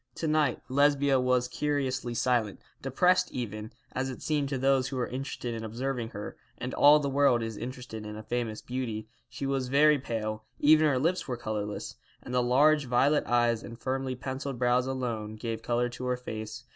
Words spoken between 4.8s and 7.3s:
who were interested in observing her; and all the